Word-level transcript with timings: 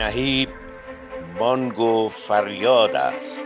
نهیب 0.00 0.48
بانگ 1.38 1.78
و 1.78 2.08
فریاد 2.08 2.96
است. 2.96 3.40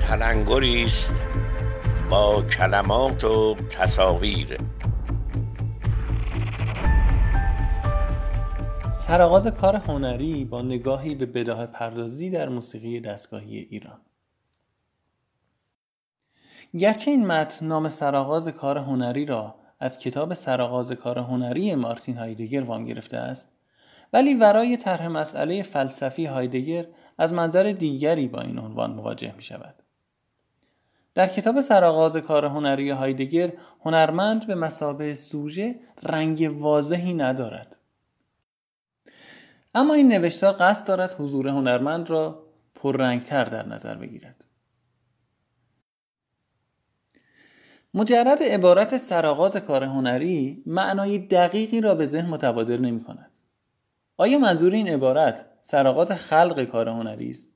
تلنگری 0.00 0.84
است 0.84 1.14
با 2.10 2.42
کلمات 2.42 3.24
و 3.24 3.56
تصاویر. 3.70 4.58
سرآغاز 8.90 9.46
کار 9.46 9.76
هنری 9.76 10.44
با 10.44 10.62
نگاهی 10.62 11.14
به 11.14 11.26
بداه 11.26 11.66
پردازی 11.66 12.30
در 12.30 12.48
موسیقی 12.48 13.00
دستگاهی 13.00 13.56
ایران. 13.56 14.00
گرچه 16.78 17.10
این 17.10 17.26
متن 17.26 17.66
نام 17.66 17.88
سرآغاز 17.88 18.48
کار 18.48 18.78
هنری 18.78 19.26
را 19.26 19.54
از 19.80 19.98
کتاب 19.98 20.34
سرآغاز 20.34 20.92
کار 20.92 21.18
هنری 21.18 21.74
مارتین 21.74 22.16
هایدگر 22.16 22.62
وام 22.62 22.84
گرفته 22.84 23.16
است 23.16 23.57
ولی 24.12 24.34
ورای 24.34 24.76
طرح 24.76 25.08
مسئله 25.08 25.62
فلسفی 25.62 26.26
هایدگر 26.26 26.86
از 27.18 27.32
منظر 27.32 27.72
دیگری 27.72 28.28
با 28.28 28.40
این 28.40 28.58
عنوان 28.58 28.90
مواجه 28.90 29.34
می 29.36 29.42
شود. 29.42 29.74
در 31.14 31.26
کتاب 31.26 31.60
سرآغاز 31.60 32.16
کار 32.16 32.44
هنری 32.44 32.90
هایدگر 32.90 33.52
هنرمند 33.84 34.46
به 34.46 34.54
مسابه 34.54 35.14
سوژه 35.14 35.74
رنگ 36.02 36.56
واضحی 36.58 37.14
ندارد. 37.14 37.76
اما 39.74 39.94
این 39.94 40.08
نوشتار 40.08 40.56
قصد 40.60 40.86
دارد 40.88 41.16
حضور 41.18 41.48
هنرمند 41.48 42.10
را 42.10 42.42
پررنگتر 42.74 43.44
در 43.44 43.66
نظر 43.66 43.94
بگیرد. 43.94 44.44
مجرد 47.94 48.42
عبارت 48.42 48.96
سرآغاز 48.96 49.56
کار 49.56 49.84
هنری 49.84 50.62
معنای 50.66 51.18
دقیقی 51.18 51.80
را 51.80 51.94
به 51.94 52.04
ذهن 52.04 52.26
متبادر 52.30 52.76
نمی 52.76 53.04
کند. 53.04 53.27
آیا 54.20 54.38
منظور 54.38 54.72
این 54.72 54.88
عبارت 54.88 55.46
سرآغاز 55.60 56.12
خلق 56.12 56.64
کار 56.64 56.88
هنری 56.88 57.30
است؟ 57.30 57.50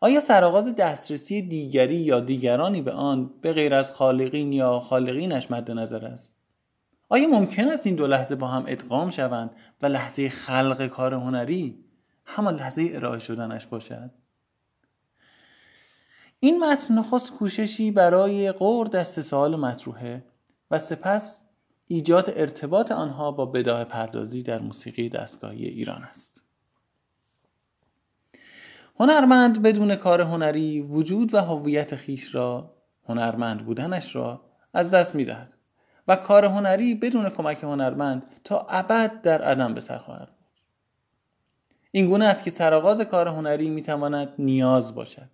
آیا 0.00 0.20
سرآغاز 0.20 0.76
دسترسی 0.76 1.42
دیگری 1.42 1.96
یا 1.96 2.20
دیگرانی 2.20 2.82
به 2.82 2.92
آن 2.92 3.30
به 3.40 3.52
غیر 3.52 3.74
از 3.74 3.92
خالقین 3.92 4.52
یا 4.52 4.80
خالقینش 4.80 5.50
مد 5.50 5.70
نظر 5.70 6.04
است؟ 6.04 6.36
آیا 7.08 7.28
ممکن 7.28 7.68
است 7.68 7.86
این 7.86 7.96
دو 7.96 8.06
لحظه 8.06 8.34
با 8.34 8.46
هم 8.46 8.64
ادغام 8.66 9.10
شوند 9.10 9.50
و 9.82 9.86
لحظه 9.86 10.28
خلق 10.28 10.86
کار 10.86 11.14
هنری 11.14 11.84
همان 12.24 12.54
لحظه 12.54 12.90
ارائه 12.92 13.18
شدنش 13.18 13.66
باشد؟ 13.66 14.10
این 16.40 16.64
متن 16.64 16.94
نخست 16.98 17.32
کوششی 17.32 17.90
برای 17.90 18.52
غور 18.52 18.86
دست 18.86 19.20
سوال 19.20 19.56
مطروحه 19.56 20.24
و 20.70 20.78
سپس 20.78 21.47
ایجاد 21.88 22.30
ارتباط 22.36 22.92
آنها 22.92 23.30
با 23.30 23.46
بداه 23.46 23.84
پردازی 23.84 24.42
در 24.42 24.58
موسیقی 24.58 25.08
دستگاهی 25.08 25.64
ایران 25.64 26.02
است. 26.02 26.42
هنرمند 29.00 29.62
بدون 29.62 29.96
کار 29.96 30.20
هنری 30.20 30.80
وجود 30.80 31.34
و 31.34 31.40
هویت 31.40 31.94
خیش 31.94 32.34
را 32.34 32.74
هنرمند 33.08 33.64
بودنش 33.64 34.16
را 34.16 34.40
از 34.74 34.90
دست 34.90 35.14
می 35.14 35.24
دهد 35.24 35.54
و 36.08 36.16
کار 36.16 36.44
هنری 36.44 36.94
بدون 36.94 37.28
کمک 37.28 37.64
هنرمند 37.64 38.22
تا 38.44 38.66
ابد 38.70 39.20
در 39.20 39.42
عدم 39.42 39.74
به 39.74 39.80
سر 39.80 39.98
خواهد 39.98 40.28
این 41.90 42.06
گونه 42.06 42.24
است 42.24 42.44
که 42.44 42.50
سرآغاز 42.50 43.00
کار 43.00 43.28
هنری 43.28 43.70
می 43.70 43.82
تواند 43.82 44.34
نیاز 44.38 44.94
باشد. 44.94 45.28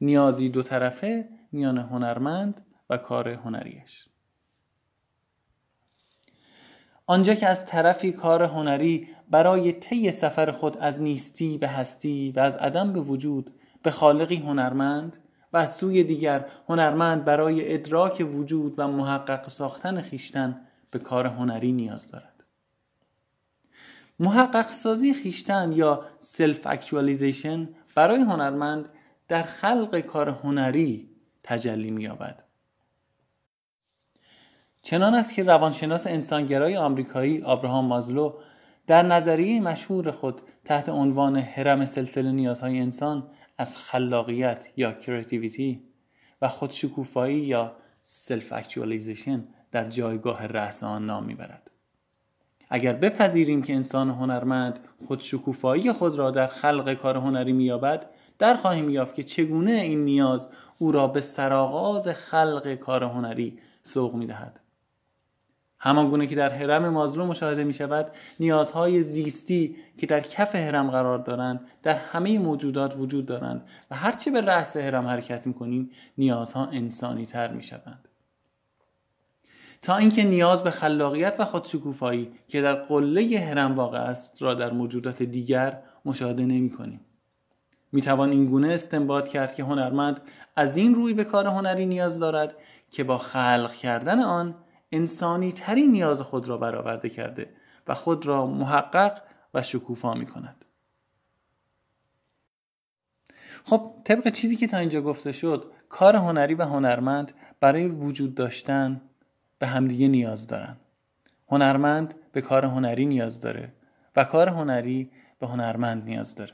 نیازی 0.00 0.48
دو 0.48 0.62
طرفه 0.62 1.28
میان 1.52 1.78
هنرمند 1.78 2.66
و 2.90 2.96
کار 2.96 3.28
هنریش 3.28 4.08
آنجا 7.06 7.34
که 7.34 7.46
از 7.46 7.66
طرفی 7.66 8.12
کار 8.12 8.42
هنری 8.42 9.08
برای 9.30 9.72
طی 9.72 10.10
سفر 10.10 10.50
خود 10.50 10.78
از 10.78 11.02
نیستی 11.02 11.58
به 11.58 11.68
هستی 11.68 12.32
و 12.36 12.40
از 12.40 12.56
عدم 12.56 12.92
به 12.92 13.00
وجود 13.00 13.50
به 13.82 13.90
خالقی 13.90 14.36
هنرمند 14.36 15.16
و 15.52 15.56
از 15.56 15.76
سوی 15.76 16.04
دیگر 16.04 16.46
هنرمند 16.68 17.24
برای 17.24 17.74
ادراک 17.74 18.26
وجود 18.34 18.74
و 18.78 18.88
محقق 18.88 19.48
ساختن 19.48 20.00
خیشتن 20.00 20.60
به 20.90 20.98
کار 20.98 21.26
هنری 21.26 21.72
نیاز 21.72 22.10
دارد. 22.10 22.44
محقق 24.20 24.68
سازی 24.68 25.14
خویشتن 25.14 25.72
یا 25.72 26.04
self-actualization 26.18 27.68
برای 27.94 28.20
هنرمند 28.20 28.88
در 29.28 29.42
خلق 29.42 30.00
کار 30.00 30.28
هنری 30.28 31.10
تجلی 31.42 31.90
می‌یابد. 31.90 32.42
چنان 34.82 35.14
است 35.14 35.34
که 35.34 35.42
روانشناس 35.42 36.06
انسانگرای 36.06 36.76
آمریکایی 36.76 37.42
آبراهام 37.42 37.84
مازلو 37.84 38.32
در 38.86 39.02
نظریه 39.02 39.60
مشهور 39.60 40.10
خود 40.10 40.40
تحت 40.64 40.88
عنوان 40.88 41.36
هرم 41.36 41.84
سلسله 41.84 42.32
نیازهای 42.32 42.78
انسان 42.78 43.26
از 43.58 43.76
خلاقیت 43.76 44.66
یا 44.76 44.92
creativity 44.92 45.82
و 46.42 46.48
خودشکوفایی 46.48 47.38
یا 47.38 47.72
self-actualization 48.02 49.44
در 49.72 49.88
جایگاه 49.88 50.46
رأس 50.46 50.84
آن 50.84 51.06
نام 51.06 51.24
می‌برد. 51.24 51.70
اگر 52.70 52.92
بپذیریم 52.92 53.62
که 53.62 53.74
انسان 53.74 54.10
هنرمند 54.10 54.78
خودشکوفایی 55.06 55.92
خود 55.92 56.14
را 56.14 56.30
در 56.30 56.46
خلق 56.46 56.94
کار 56.94 57.16
هنری 57.16 57.52
مییابد 57.52 58.10
در 58.38 58.54
خواهیم 58.54 58.90
یافت 58.90 59.14
که 59.14 59.22
چگونه 59.22 59.72
این 59.72 60.04
نیاز 60.04 60.48
او 60.78 60.92
را 60.92 61.06
به 61.06 61.20
سرآغاز 61.20 62.08
خلق 62.08 62.74
کار 62.74 63.04
هنری 63.04 63.58
سوق 63.82 64.14
می‌دهد. 64.14 64.61
همان 65.84 66.10
گونه 66.10 66.26
که 66.26 66.34
در 66.34 66.52
هرم 66.52 66.88
مازلو 66.88 67.26
مشاهده 67.26 67.64
می 67.64 67.72
شود 67.72 68.12
نیازهای 68.40 69.02
زیستی 69.02 69.76
که 69.98 70.06
در 70.06 70.20
کف 70.20 70.54
هرم 70.54 70.90
قرار 70.90 71.18
دارند 71.18 71.60
در 71.82 71.94
همه 71.94 72.38
موجودات 72.38 72.96
وجود 72.98 73.26
دارند 73.26 73.68
و 73.90 73.96
هرچه 73.96 74.30
به 74.30 74.40
رأس 74.40 74.76
هرم 74.76 75.06
حرکت 75.06 75.46
می 75.46 75.54
کنیم 75.54 75.90
نیازها 76.18 76.66
انسانی 76.66 77.26
تر 77.26 77.52
می 77.52 77.62
شوند 77.62 78.08
تا 79.82 79.96
اینکه 79.96 80.24
نیاز 80.24 80.64
به 80.64 80.70
خلاقیت 80.70 81.34
و 81.38 81.44
خودشکوفایی 81.44 82.32
که 82.48 82.62
در 82.62 82.74
قله 82.74 83.38
حرم 83.38 83.76
واقع 83.76 83.98
است 83.98 84.42
را 84.42 84.54
در 84.54 84.72
موجودات 84.72 85.22
دیگر 85.22 85.82
مشاهده 86.04 86.44
نمی 86.44 86.70
کنیم 86.70 87.00
می 87.92 88.02
توان 88.02 88.30
این 88.30 88.46
گونه 88.46 88.68
استنباط 88.68 89.28
کرد 89.28 89.54
که 89.54 89.64
هنرمند 89.64 90.20
از 90.56 90.76
این 90.76 90.94
روی 90.94 91.14
به 91.14 91.24
کار 91.24 91.46
هنری 91.46 91.86
نیاز 91.86 92.18
دارد 92.18 92.54
که 92.90 93.04
با 93.04 93.18
خلق 93.18 93.72
کردن 93.72 94.20
آن 94.20 94.54
انسانی 94.92 95.52
ترین 95.52 95.90
نیاز 95.90 96.20
خود 96.20 96.48
را 96.48 96.56
برآورده 96.56 97.08
کرده 97.08 97.50
و 97.86 97.94
خود 97.94 98.26
را 98.26 98.46
محقق 98.46 99.22
و 99.54 99.62
شکوفا 99.62 100.14
می 100.14 100.26
کند. 100.26 100.64
خب 103.64 103.92
طبق 104.04 104.28
چیزی 104.28 104.56
که 104.56 104.66
تا 104.66 104.76
اینجا 104.76 105.02
گفته 105.02 105.32
شد 105.32 105.72
کار 105.88 106.16
هنری 106.16 106.54
و 106.54 106.64
هنرمند 106.64 107.32
برای 107.60 107.88
وجود 107.88 108.34
داشتن 108.34 109.00
به 109.58 109.66
همدیگه 109.66 110.08
نیاز 110.08 110.46
دارن. 110.46 110.76
هنرمند 111.48 112.14
به 112.32 112.40
کار 112.40 112.64
هنری 112.64 113.06
نیاز 113.06 113.40
داره 113.40 113.72
و 114.16 114.24
کار 114.24 114.48
هنری 114.48 115.10
به 115.38 115.46
هنرمند 115.46 116.04
نیاز 116.04 116.34
داره. 116.34 116.52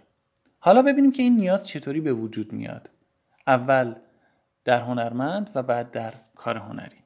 حالا 0.61 0.83
ببینیم 0.83 1.13
که 1.13 1.23
این 1.23 1.37
نیاز 1.37 1.67
چطوری 1.69 2.01
به 2.01 2.13
وجود 2.13 2.53
میاد. 2.53 2.91
اول 3.47 3.95
در 4.65 4.81
هنرمند 4.81 5.51
و 5.55 5.63
بعد 5.63 5.91
در 5.91 6.15
کار 6.35 6.57
هنری. 6.57 6.98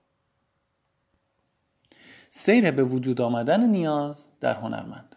سیر 2.34 2.70
به 2.70 2.84
وجود 2.84 3.20
آمدن 3.20 3.66
نیاز 3.66 4.26
در 4.40 4.54
هنرمند. 4.54 5.16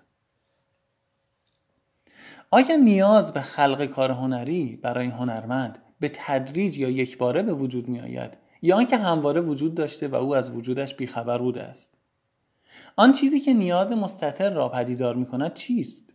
آیا 2.52 2.76
نیاز 2.76 3.34
به 3.34 3.42
خلق 3.42 3.86
کار 3.86 4.12
هنری 4.12 4.76
برای 4.76 5.08
هنرمند 5.08 5.80
به 6.00 6.12
تدریج 6.14 6.78
یا 6.78 6.90
یکباره 6.90 7.44
به 7.44 7.54
وجود 7.54 7.88
می 7.88 8.00
آید 8.00 8.38
یا 8.62 8.78
آنکه 8.78 8.98
همواره 8.98 9.42
وجود 9.42 9.76
داشته 9.76 10.08
و 10.08 10.16
او 10.16 10.36
از 10.36 10.52
وجودش 10.52 10.96
بیخبر 10.96 11.38
بوده 11.38 11.64
است؟ 11.64 11.98
آن 12.96 13.12
چیزی 13.12 13.40
که 13.40 13.54
نیاز 13.54 13.92
مستطر 13.92 14.50
را 14.50 14.70
پدیدار 14.70 15.16
می 15.16 15.26
کند 15.26 15.54
چیست؟ 15.54 16.14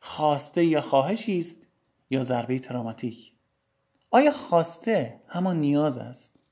خواسته 0.00 0.64
یا 0.64 0.80
خواهشی 0.80 1.38
است 1.38 1.68
یا 2.10 2.22
ضربه 2.22 2.58
تراماتیک؟ 2.58 3.32
آیا 4.10 4.30
خواسته 4.30 5.20
همان 5.26 5.56
نیاز 5.56 5.98
است؟ 5.98 6.43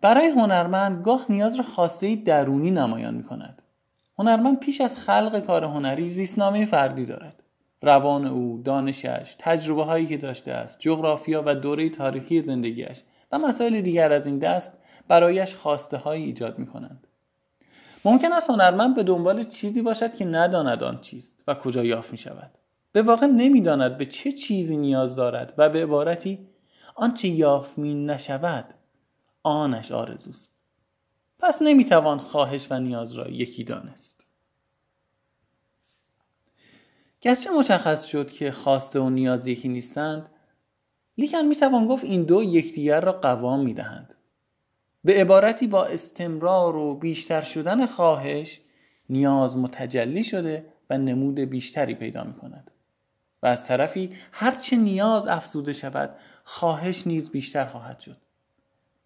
برای 0.00 0.26
هنرمند 0.26 1.04
گاه 1.04 1.26
نیاز 1.28 1.54
را 1.54 1.62
خواسته 1.62 2.16
درونی 2.16 2.70
نمایان 2.70 3.14
می 3.14 3.22
کند. 3.22 3.62
هنرمند 4.18 4.60
پیش 4.60 4.80
از 4.80 4.96
خلق 4.96 5.38
کار 5.38 5.64
هنری 5.64 6.08
زیستنامه 6.08 6.64
فردی 6.64 7.04
دارد. 7.04 7.42
روان 7.82 8.26
او، 8.26 8.62
دانشش، 8.64 9.36
تجربه 9.38 9.84
هایی 9.84 10.06
که 10.06 10.16
داشته 10.16 10.52
است، 10.52 10.80
جغرافیا 10.80 11.42
و 11.46 11.54
دوره 11.54 11.88
تاریخی 11.88 12.40
زندگیش 12.40 13.02
و 13.32 13.38
مسائل 13.38 13.80
دیگر 13.80 14.12
از 14.12 14.26
این 14.26 14.38
دست 14.38 14.78
برایش 15.08 15.54
خواسته 15.54 15.96
هایی 15.96 16.24
ایجاد 16.24 16.58
می 16.58 16.66
کنند. 16.66 17.06
ممکن 18.04 18.32
است 18.32 18.50
هنرمند 18.50 18.94
به 18.94 19.02
دنبال 19.02 19.42
چیزی 19.42 19.82
باشد 19.82 20.14
که 20.14 20.24
نداند 20.24 20.82
آن 20.82 21.00
چیست 21.00 21.44
و 21.48 21.54
کجا 21.54 21.84
یافت 21.84 22.12
می 22.12 22.18
شود. 22.18 22.50
به 22.92 23.02
واقع 23.02 23.26
نمی‌داند 23.26 23.98
به 23.98 24.04
چه 24.04 24.32
چیزی 24.32 24.76
نیاز 24.76 25.16
دارد 25.16 25.54
و 25.58 25.68
به 25.68 25.82
عبارتی 25.82 26.38
آنچه 26.94 27.28
یافت 27.28 27.78
می 27.78 27.94
نشود 27.94 28.64
آنش 29.46 29.92
آرزوست. 29.92 30.52
پس 31.38 31.62
نمی‌توان 31.62 32.18
خواهش 32.18 32.66
و 32.70 32.78
نیاز 32.78 33.12
را 33.12 33.28
یکی 33.28 33.64
دانست. 33.64 34.26
گرچه 37.20 37.50
مشخص 37.50 38.04
شد 38.04 38.30
که 38.30 38.50
خواسته 38.50 39.00
و 39.00 39.10
نیاز 39.10 39.46
یکی 39.46 39.68
نیستند 39.68 40.30
لیکن 41.18 41.38
می‌توان 41.38 41.86
گفت 41.86 42.04
این 42.04 42.22
دو 42.22 42.42
یکدیگر 42.42 43.00
را 43.00 43.12
قوام 43.12 43.60
می‌دهند. 43.60 44.14
به 45.04 45.20
عبارتی 45.20 45.66
با 45.66 45.84
استمرار 45.84 46.76
و 46.76 46.94
بیشتر 46.94 47.42
شدن 47.42 47.86
خواهش 47.86 48.60
نیاز 49.10 49.56
متجلی 49.56 50.22
شده 50.22 50.72
و 50.90 50.98
نمود 50.98 51.38
بیشتری 51.38 51.94
پیدا 51.94 52.24
می 52.24 52.34
کند 52.34 52.70
و 53.42 53.46
از 53.46 53.64
طرفی 53.64 54.16
هرچه 54.32 54.76
نیاز 54.76 55.26
افزوده 55.26 55.72
شود 55.72 56.16
خواهش 56.44 57.06
نیز 57.06 57.30
بیشتر 57.30 57.66
خواهد 57.66 58.00
شد. 58.00 58.25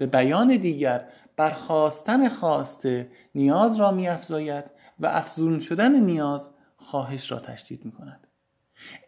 به 0.01 0.07
بیان 0.07 0.57
دیگر 0.57 1.05
برخواستن 1.37 2.29
خواسته 2.29 3.11
نیاز 3.35 3.77
را 3.77 3.91
می 3.91 4.09
افزاید 4.09 4.65
و 5.01 5.07
افزون 5.07 5.61
شدن 5.61 6.01
نیاز 6.01 6.51
خواهش 6.77 7.33
را 7.33 7.39
تشدید 7.39 7.85
می 7.85 7.93
کند 7.93 8.27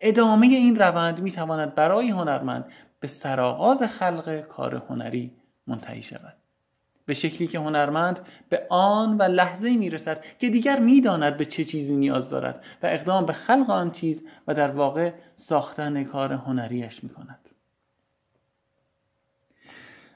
ادامه 0.01 0.47
این 0.47 0.77
روند 0.77 1.21
می 1.21 1.31
تواند 1.31 1.75
برای 1.75 2.09
هنرمند 2.09 2.65
به 3.01 3.07
سرآغاز 3.07 3.83
خلق 3.83 4.41
کار 4.41 4.75
هنری 4.75 5.33
منتهی 5.67 6.03
شود 6.03 6.37
به 7.07 7.15
شکلی 7.15 7.47
که 7.47 7.59
هنرمند 7.59 8.21
به 8.49 8.67
آن 8.71 9.19
و 9.19 9.23
لحظه 9.23 9.77
می 9.77 9.91
رسد 9.91 10.25
که 10.39 10.51
دیگر 10.51 10.79
می 10.79 11.01
داند 11.01 11.37
به 11.37 11.45
چه 11.45 11.65
چیزی 11.65 11.97
نیاز 11.97 12.29
دارد 12.29 12.65
و 12.83 12.87
اقدام 12.87 13.27
به 13.27 13.33
خلق 13.33 13.71
آن 13.71 13.91
چیز 13.91 14.25
و 14.47 14.55
در 14.55 14.71
واقع 14.71 15.13
ساختن 15.35 16.05
کار 16.05 16.33
هنریش 16.33 17.05
می 17.05 17.11
کند. 17.11 17.49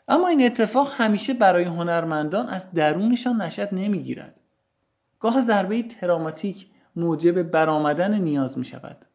اما 0.09 0.29
این 0.29 0.47
اتفاق 0.47 0.93
همیشه 0.93 1.35
برای 1.35 1.65
هنرمندان 1.65 2.49
از 2.49 2.73
درونشان 2.73 3.43
نشد 3.43 3.69
نمی 3.73 4.03
گیرد. 4.03 4.41
گاه 5.21 5.41
ضربه 5.41 5.83
تراماتیک 5.83 6.67
موجب 6.97 7.43
برآمدن 7.43 8.21
نیاز 8.21 8.59
می 8.59 8.65
شود. 8.65 9.07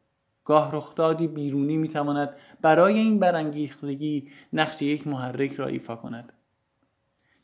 گاه 0.45 0.75
رخدادی 0.75 1.27
بیرونی 1.27 1.77
می 1.77 1.87
تواند 1.87 2.29
برای 2.61 2.99
این 2.99 3.19
برانگیختگی 3.19 4.29
نقش 4.53 4.81
یک 4.81 5.07
محرک 5.07 5.53
را 5.53 5.67
ایفا 5.67 5.95
کند. 5.95 6.33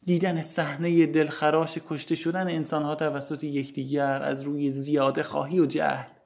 دیدن 0.03 0.41
صحنه 0.41 1.05
دلخراش 1.05 1.77
کشته 1.89 2.15
شدن 2.15 2.47
انسانها 2.47 2.95
توسط 2.95 3.43
یکدیگر 3.43 4.21
از 4.23 4.43
روی 4.43 4.71
زیاده 4.71 5.23
خواهی 5.23 5.59
و 5.59 5.65
جهل 5.65 6.16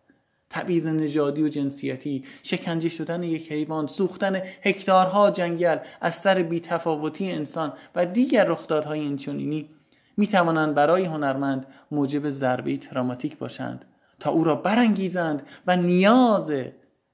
تبعیض 0.51 0.88
نژادی 0.88 1.44
و 1.44 1.48
جنسیتی 1.48 2.24
شکنجه 2.44 2.89
شدن 2.89 3.24
یک 3.24 3.51
حیوان 3.51 3.88
سوختن 3.88 4.42
هکتارها 4.63 5.31
جنگل 5.31 5.77
از 6.01 6.15
سر 6.15 6.44
بیتفاوتی 6.44 7.31
انسان 7.31 7.74
و 7.95 8.06
دیگر 8.06 8.45
رخدادهای 8.45 9.00
اینچنینی 9.00 9.69
می 10.18 10.27
توانند 10.27 10.75
برای 10.75 11.06
هنرمند 11.06 11.65
موجب 11.92 12.30
ضربه 12.30 12.77
تراماتیک 12.77 13.38
باشند 13.38 13.86
تا 14.19 14.31
او 14.31 14.44
را 14.44 14.56
برانگیزند 14.56 15.48
و 15.68 15.77
نیاز 15.77 16.51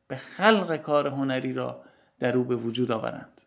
به 0.08 0.16
خلق 0.16 0.78
کار 0.78 1.08
هنری 1.08 1.54
را 1.54 1.82
در 2.20 2.38
او 2.38 2.44
به 2.44 2.56
وجود 2.56 2.92
آورند. 2.92 3.42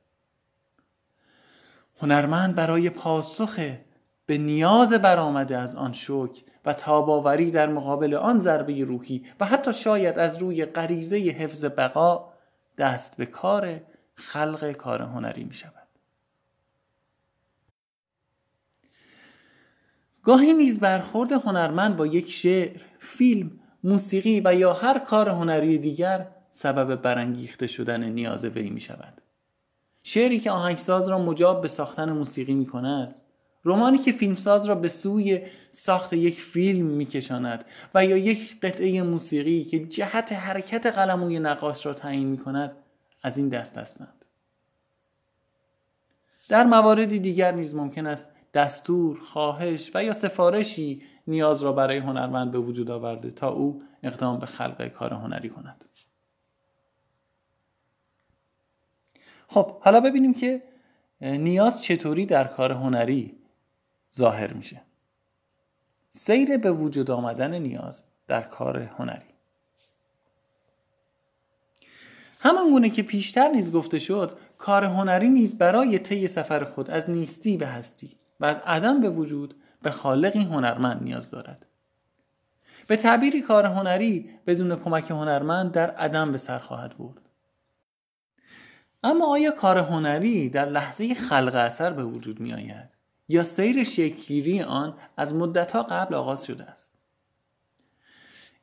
هنرمند 2.00 2.54
برای 2.54 2.90
پاسخ 2.90 3.60
به 4.26 4.38
نیاز 4.38 4.92
برآمده 4.92 5.58
از 5.58 5.76
آن 5.76 5.92
شوک 5.92 6.44
و 6.64 6.72
تاباوری 6.72 7.50
در 7.50 7.68
مقابل 7.68 8.14
آن 8.14 8.38
ضربه 8.38 8.84
روحی 8.84 9.24
و 9.40 9.44
حتی 9.44 9.72
شاید 9.72 10.18
از 10.18 10.38
روی 10.38 10.64
غریزه 10.64 11.16
حفظ 11.16 11.64
بقا 11.64 12.32
دست 12.78 13.16
به 13.16 13.26
کار 13.26 13.80
خلق 14.14 14.72
کار 14.72 15.02
هنری 15.02 15.44
می 15.44 15.54
شود. 15.54 15.74
گاهی 20.22 20.54
نیز 20.54 20.80
برخورد 20.80 21.32
هنرمند 21.32 21.96
با 21.96 22.06
یک 22.06 22.30
شعر، 22.30 22.80
فیلم، 22.98 23.50
موسیقی 23.84 24.42
و 24.44 24.54
یا 24.54 24.72
هر 24.72 24.98
کار 24.98 25.28
هنری 25.28 25.78
دیگر 25.78 26.26
سبب 26.50 27.02
برانگیخته 27.02 27.66
شدن 27.66 28.04
نیاز 28.04 28.44
وی 28.44 28.70
می 28.70 28.80
شود. 28.80 29.20
شعری 30.02 30.40
که 30.40 30.50
آهنگساز 30.50 31.08
را 31.08 31.18
مجاب 31.18 31.62
به 31.62 31.68
ساختن 31.68 32.12
موسیقی 32.12 32.54
می 32.54 32.66
کند 32.66 33.19
رومانی 33.62 33.98
که 33.98 34.12
فیلمساز 34.12 34.66
را 34.66 34.74
به 34.74 34.88
سوی 34.88 35.40
ساخت 35.68 36.12
یک 36.12 36.40
فیلم 36.40 36.86
میکشاند 36.86 37.64
و 37.94 38.04
یا 38.04 38.16
یک 38.16 38.60
قطعه 38.60 39.02
موسیقی 39.02 39.64
که 39.64 39.78
جهت 39.78 40.32
حرکت 40.32 40.86
قلموی 40.86 41.38
نقاش 41.38 41.86
را 41.86 41.94
تعیین 41.94 42.28
می 42.28 42.38
کند 42.38 42.76
از 43.22 43.38
این 43.38 43.48
دست 43.48 43.78
هستند. 43.78 44.24
در 46.48 46.64
مواردی 46.64 47.18
دیگر 47.18 47.52
نیز 47.52 47.74
ممکن 47.74 48.06
است 48.06 48.30
دستور، 48.54 49.20
خواهش 49.20 49.90
و 49.94 50.04
یا 50.04 50.12
سفارشی 50.12 51.02
نیاز 51.26 51.62
را 51.62 51.72
برای 51.72 51.98
هنرمند 51.98 52.52
به 52.52 52.58
وجود 52.58 52.90
آورده 52.90 53.30
تا 53.30 53.48
او 53.48 53.82
اقدام 54.02 54.38
به 54.38 54.46
خلق 54.46 54.88
کار 54.88 55.14
هنری 55.14 55.48
کند. 55.48 55.84
خب 59.48 59.80
حالا 59.80 60.00
ببینیم 60.00 60.34
که 60.34 60.62
نیاز 61.20 61.82
چطوری 61.82 62.26
در 62.26 62.44
کار 62.44 62.72
هنری 62.72 63.39
ظاهر 64.14 64.52
میشه. 64.52 64.80
سیر 66.10 66.56
به 66.56 66.72
وجود 66.72 67.10
آمدن 67.10 67.54
نیاز 67.54 68.04
در 68.26 68.42
کار 68.42 68.78
هنری. 68.78 69.30
همان 72.40 72.70
گونه 72.70 72.90
که 72.90 73.02
پیشتر 73.02 73.48
نیز 73.48 73.72
گفته 73.72 73.98
شد 73.98 74.38
کار 74.58 74.84
هنری 74.84 75.28
نیز 75.28 75.58
برای 75.58 75.98
طی 75.98 76.26
سفر 76.26 76.64
خود 76.64 76.90
از 76.90 77.10
نیستی 77.10 77.56
به 77.56 77.66
هستی 77.66 78.16
و 78.40 78.44
از 78.44 78.60
عدم 78.66 79.00
به 79.00 79.10
وجود 79.10 79.54
به 79.82 79.90
خالقی 79.90 80.42
هنرمند 80.42 81.02
نیاز 81.02 81.30
دارد. 81.30 81.66
به 82.86 82.96
تعبیری 82.96 83.40
کار 83.40 83.66
هنری 83.66 84.30
بدون 84.46 84.76
کمک 84.76 85.10
هنرمند 85.10 85.72
در 85.72 85.90
عدم 85.90 86.32
به 86.32 86.38
سر 86.38 86.58
خواهد 86.58 86.98
برد. 86.98 87.28
اما 89.02 89.26
آیا 89.26 89.50
کار 89.50 89.78
هنری 89.78 90.48
در 90.48 90.68
لحظه 90.68 91.14
خلق 91.14 91.54
اثر 91.54 91.92
به 91.92 92.04
وجود 92.04 92.40
می 92.40 92.54
آید 92.54 92.99
یا 93.30 93.42
سیر 93.42 93.84
شکلگیری 93.84 94.62
آن 94.62 94.94
از 95.16 95.34
مدتها 95.34 95.82
قبل 95.82 96.14
آغاز 96.14 96.44
شده 96.44 96.64
است. 96.64 96.94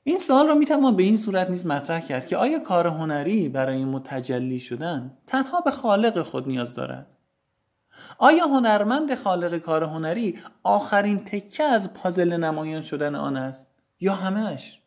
این 0.04 0.20
سوال 0.20 0.48
را 0.48 0.56
می‌توان 0.56 0.96
به 0.96 1.04
این 1.04 1.18
صورت 1.18 1.50
نیز 1.50 1.66
مطرح 1.66 2.00
کرد 2.00 2.28
که 2.28 2.38
آیا 2.38 2.60
کار 2.60 2.88
هنری 2.88 3.50
برای 3.50 3.86
متجلی 3.86 4.60
شدن 4.60 5.18
تنها 5.28 5.62
به 5.62 5.72
خالق 5.72 6.22
خود 6.22 6.48
نیاز 6.48 6.74
دارد؟ 6.74 7.14
آیا 8.18 8.48
هنرمند 8.48 9.16
خالق 9.16 9.58
کار 9.58 9.84
هنری 9.84 10.40
آخرین 10.64 11.26
تکه 11.26 11.64
از 11.64 11.94
پازل 11.94 12.38
نمایان 12.38 12.82
شدن 12.82 13.16
آن 13.16 13.38
است 13.38 13.68
یا 14.00 14.14
همهش 14.14 14.82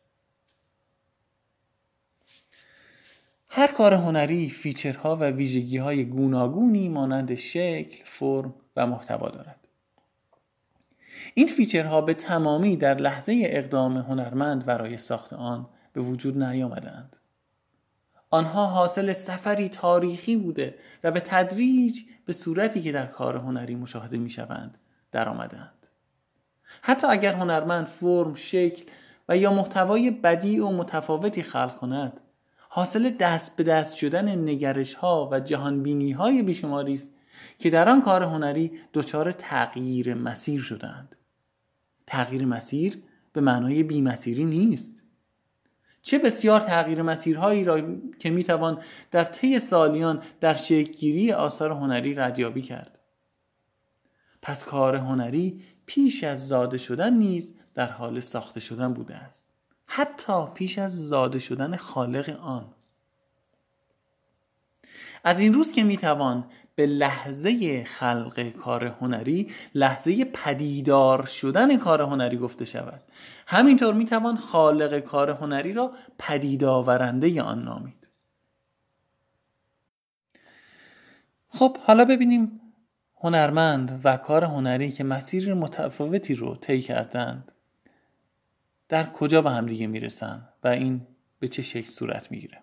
هر 3.49 3.67
کار 3.67 3.95
هنری 3.95 4.51
فیچرها 4.51 5.17
و 5.17 5.25
ویژگی 5.25 5.79
های 5.79 6.05
گوناگونی 6.05 6.89
مانند 6.89 7.35
شکل، 7.35 8.05
فرم 8.05 8.55
و 8.77 8.87
محتوا 8.87 9.29
دارد. 9.29 9.60
این 11.35 11.47
فیچرها 11.47 12.01
به 12.01 12.15
تمامی 12.15 12.77
در 12.77 12.95
لحظه 12.95 13.43
اقدام 13.45 13.97
هنرمند 13.97 14.65
برای 14.65 14.97
ساخت 14.97 15.33
آن 15.33 15.67
به 15.93 16.01
وجود 16.01 16.43
نیامدند. 16.43 17.17
آنها 18.31 18.67
حاصل 18.67 19.13
سفری 19.13 19.69
تاریخی 19.69 20.37
بوده 20.37 20.75
و 21.05 21.11
به 21.11 21.21
تدریج 21.21 22.01
به 22.27 22.33
صورتی 22.33 22.83
که 22.83 22.93
در 22.93 23.07
کار 23.07 23.37
هنری 23.37 23.75
مشاهده 23.75 24.19
می 24.19 24.31
شوند 24.31 24.79
در 25.13 25.29
آمدند. 25.29 25.87
حتی 26.83 27.07
اگر 27.07 27.35
هنرمند 27.35 27.87
فرم، 27.87 28.35
شکل 28.35 28.85
و 29.29 29.37
یا 29.37 29.53
محتوای 29.53 30.11
بدی 30.11 30.59
و 30.59 30.71
متفاوتی 30.71 31.43
خلق 31.43 31.77
کند 31.77 32.21
حاصل 32.69 33.11
دست 33.11 33.57
به 33.57 33.63
دست 33.63 33.95
شدن 33.95 34.49
نگرش 34.49 34.95
ها 34.95 35.29
و 35.33 35.41
جهان 35.41 35.83
بینی 35.83 36.13
های 36.13 36.43
بیشماری 36.43 36.95
است 36.95 37.13
که 37.59 37.71
در 37.71 37.89
آن 37.89 38.03
کار 38.03 38.23
هنری 38.23 38.73
دچار 38.93 39.33
تغییر 39.33 40.15
مسیر 40.15 40.61
شدند. 40.61 41.17
تغییر 42.07 42.45
مسیر 42.45 43.03
به 43.33 43.41
معنای 43.41 43.83
بیمسیری 43.83 44.45
نیست. 44.45 45.03
چه 46.03 46.19
بسیار 46.19 46.61
تغییر 46.61 47.03
مسیرهایی 47.03 47.65
را 47.65 47.81
که 48.19 48.31
می‌توان 48.31 48.83
در 49.11 49.25
طی 49.25 49.59
سالیان 49.59 50.23
در 50.41 50.55
شکلگیری 50.55 51.33
آثار 51.33 51.71
هنری 51.71 52.15
ردیابی 52.15 52.63
کرد. 52.63 52.99
پس 54.43 54.65
کار 54.65 54.97
هنری 54.97 55.61
پیش 55.87 56.25
از 56.25 56.49
زاده 56.49 56.79
شدن 56.79 57.15
نیز 57.15 57.55
در 57.75 57.87
حال 57.87 58.21
ساخته 58.21 58.61
شدن 58.61 58.95
بوده 58.95 59.17
است. 59.17 59.49
حتی 59.87 60.47
پیش 60.55 60.79
از 60.79 61.09
زاده 61.09 61.39
شدن 61.39 61.77
خالق 61.77 62.41
آن. 62.43 62.75
از 65.25 65.41
این 65.41 65.55
روز 65.55 65.73
که 65.73 65.85
می‌توان 65.85 66.45
به 66.75 66.87
لحظه 66.87 67.85
خلق 67.85 68.51
کار 68.51 68.85
هنری 68.85 69.51
لحظه 69.75 70.25
پدیدار 70.25 71.27
شدن 71.27 71.79
کار 71.79 72.03
هنری 72.03 72.37
گفته 72.37 72.65
شود. 72.65 73.03
همینطور 73.47 73.95
می‌توان 73.95 74.37
خالق 74.37 74.99
کار 74.99 75.31
هنری 75.31 75.73
را 75.73 75.93
پدیدآورنده 76.19 77.43
آن 77.43 77.63
نامید. 77.63 78.09
خب 81.49 81.77
حالا 81.77 82.05
ببینیم 82.05 82.61
هنرمند 83.21 84.01
و 84.05 84.17
کار 84.17 84.45
هنری 84.45 84.91
که 84.91 85.05
مسیر 85.05 85.55
متفاوتی 85.55 86.35
رو 86.35 86.57
طی 86.57 86.81
کردند 86.81 87.53
در 88.89 89.11
کجا 89.11 89.43
به 89.43 89.51
همدیگه 89.51 89.87
می‌رسن 89.87 90.49
و 90.65 90.69
این 90.69 91.07
به 91.39 91.49
چه 91.49 91.63
شکل 91.63 91.91
صورت 91.91 92.31
می‌گیره؟ 92.31 92.59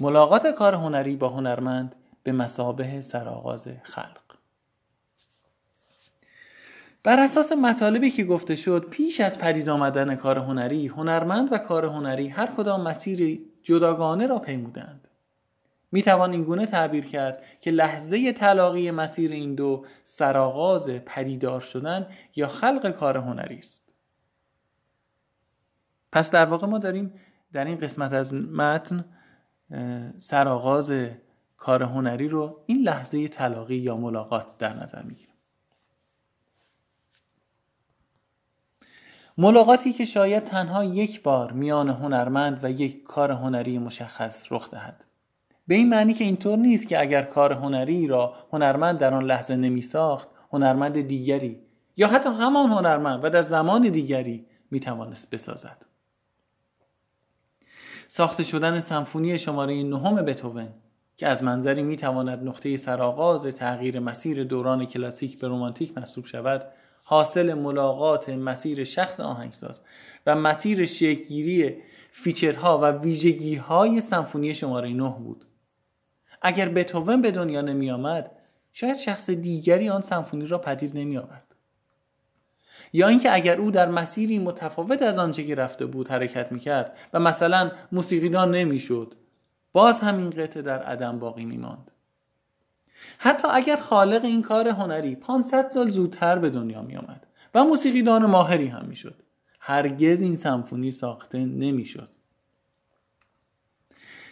ملاقات 0.00 0.46
کار 0.46 0.74
هنری 0.74 1.16
با 1.16 1.28
هنرمند 1.28 1.94
به 2.22 2.32
مسابه 2.32 3.00
سرآغاز 3.00 3.68
خلق. 3.82 4.28
بر 7.02 7.20
اساس 7.20 7.52
مطالبی 7.52 8.10
که 8.10 8.24
گفته 8.24 8.56
شد 8.56 8.88
پیش 8.90 9.20
از 9.20 9.38
پدید 9.38 9.68
آمدن 9.68 10.14
کار 10.14 10.38
هنری 10.38 10.86
هنرمند 10.86 11.52
و 11.52 11.58
کار 11.58 11.84
هنری 11.84 12.28
هر 12.28 12.46
کدام 12.46 12.80
مسیر 12.80 13.40
جداگانه 13.62 14.26
را 14.26 14.38
پیمودند. 14.38 15.08
می 15.92 16.02
توان 16.02 16.32
این 16.32 16.44
گونه 16.44 16.66
تعبیر 16.66 17.04
کرد 17.04 17.42
که 17.60 17.70
لحظه 17.70 18.32
تلاقی 18.32 18.90
مسیر 18.90 19.32
این 19.32 19.54
دو 19.54 19.86
سرآغاز 20.02 20.90
پدیدار 20.90 21.60
شدن 21.60 22.06
یا 22.36 22.48
خلق 22.48 22.90
کار 22.90 23.16
هنری 23.16 23.58
است. 23.58 23.94
پس 26.12 26.30
در 26.30 26.44
واقع 26.44 26.66
ما 26.66 26.78
داریم 26.78 27.12
در 27.52 27.64
این 27.64 27.78
قسمت 27.78 28.12
از 28.12 28.34
متن 28.34 29.04
سرآغاز 30.16 30.92
کار 31.56 31.82
هنری 31.82 32.28
رو 32.28 32.60
این 32.66 32.82
لحظه 32.82 33.28
تلاقی 33.28 33.76
یا 33.76 33.96
ملاقات 33.96 34.58
در 34.58 34.74
نظر 34.74 35.02
می‌گیریم. 35.02 35.34
ملاقاتی 39.38 39.92
که 39.92 40.04
شاید 40.04 40.44
تنها 40.44 40.84
یک 40.84 41.22
بار 41.22 41.52
میان 41.52 41.88
هنرمند 41.88 42.64
و 42.64 42.70
یک 42.70 43.02
کار 43.02 43.32
هنری 43.32 43.78
مشخص 43.78 44.44
رخ 44.50 44.70
دهد. 44.70 45.04
به 45.66 45.74
این 45.74 45.88
معنی 45.88 46.14
که 46.14 46.24
اینطور 46.24 46.58
نیست 46.58 46.88
که 46.88 47.00
اگر 47.00 47.22
کار 47.22 47.52
هنری 47.52 48.06
را 48.06 48.34
هنرمند 48.52 48.98
در 48.98 49.14
آن 49.14 49.24
لحظه 49.24 49.56
نمی 49.56 49.82
ساخت 49.82 50.28
هنرمند 50.52 51.00
دیگری 51.00 51.60
یا 51.96 52.08
حتی 52.08 52.28
همان 52.28 52.70
هنرمند 52.70 53.24
و 53.24 53.30
در 53.30 53.42
زمان 53.42 53.88
دیگری 53.88 54.46
می 54.70 54.80
توانست 54.80 55.30
بسازد. 55.30 55.87
ساخته 58.10 58.42
شدن 58.42 58.80
سمفونی 58.80 59.38
شماره 59.38 59.82
نهم 59.82 60.16
بتوون 60.16 60.68
که 61.16 61.26
از 61.26 61.44
منظری 61.44 61.82
می 61.82 61.96
تواند 61.96 62.48
نقطه 62.48 62.76
سرآغاز 62.76 63.46
تغییر 63.46 64.00
مسیر 64.00 64.44
دوران 64.44 64.84
کلاسیک 64.84 65.38
به 65.38 65.48
رومانتیک 65.48 65.98
محسوب 65.98 66.26
شود 66.26 66.66
حاصل 67.02 67.54
ملاقات 67.54 68.28
مسیر 68.28 68.84
شخص 68.84 69.20
آهنگساز 69.20 69.80
و 70.26 70.34
مسیر 70.34 70.84
شکلگیری 70.84 71.74
فیچرها 72.10 72.78
و 72.78 72.84
ویژگی 72.84 73.54
های 73.54 74.00
سمفونی 74.00 74.54
شماره 74.54 74.92
9 74.92 75.14
بود. 75.18 75.44
اگر 76.42 76.68
بتوون 76.68 77.22
به 77.22 77.30
دنیا 77.30 77.60
نمی 77.60 77.90
آمد 77.90 78.30
شاید 78.72 78.96
شخص 78.96 79.30
دیگری 79.30 79.88
آن 79.88 80.02
سمفونی 80.02 80.46
را 80.46 80.58
پدید 80.58 80.98
نمی 80.98 81.18
آورد 81.18 81.47
یا 82.92 83.08
اینکه 83.08 83.34
اگر 83.34 83.56
او 83.56 83.70
در 83.70 83.88
مسیری 83.88 84.38
متفاوت 84.38 85.02
از 85.02 85.18
آنچه 85.18 85.44
که 85.44 85.54
رفته 85.54 85.86
بود 85.86 86.08
حرکت 86.08 86.52
می‌کرد 86.52 86.96
و 87.12 87.20
مثلا 87.20 87.70
موسیقیدان 87.92 88.50
نمی‌شد 88.50 89.14
باز 89.72 90.00
همین 90.00 90.30
قطعه 90.30 90.62
در 90.62 90.82
عدم 90.82 91.18
باقی 91.18 91.44
میماند. 91.44 91.90
حتی 93.18 93.48
اگر 93.50 93.76
خالق 93.76 94.24
این 94.24 94.42
کار 94.42 94.68
هنری 94.68 95.16
500 95.16 95.70
سال 95.70 95.88
زودتر 95.88 96.38
به 96.38 96.50
دنیا 96.50 96.82
می 96.82 96.96
آمد 96.96 97.26
و 97.54 97.64
موسیقیدان 97.64 98.26
ماهری 98.26 98.66
هم 98.66 98.84
می‌شد 98.86 99.22
هرگز 99.60 100.22
این 100.22 100.36
سمفونی 100.36 100.90
ساخته 100.90 101.38
نمی‌شد. 101.38 102.08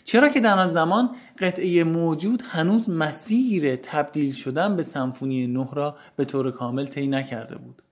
چرا 0.04 0.28
که 0.28 0.40
در 0.40 0.58
آن 0.58 0.66
زمان 0.66 1.16
قطعه 1.38 1.84
موجود 1.84 2.42
هنوز 2.48 2.90
مسیر 2.90 3.76
تبدیل 3.76 4.32
شدن 4.32 4.76
به 4.76 4.82
سمفونی 4.82 5.46
نه 5.46 5.68
را 5.72 5.96
به 6.16 6.24
طور 6.24 6.50
کامل 6.50 6.86
طی 6.86 7.06
نکرده 7.06 7.56
بود. 7.56 7.82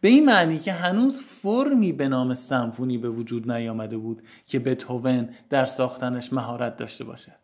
به 0.00 0.08
این 0.08 0.24
معنی 0.24 0.58
که 0.58 0.72
هنوز 0.72 1.18
فرمی 1.18 1.92
به 1.92 2.08
نام 2.08 2.34
سمفونی 2.34 2.98
به 2.98 3.10
وجود 3.10 3.50
نیامده 3.50 3.96
بود 3.96 4.22
که 4.46 4.58
بتهوون 4.58 5.28
در 5.50 5.64
ساختنش 5.64 6.32
مهارت 6.32 6.76
داشته 6.76 7.04
باشد. 7.04 7.42